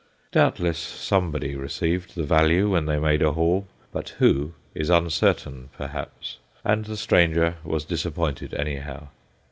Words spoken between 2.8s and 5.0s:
they made a haul, but who, is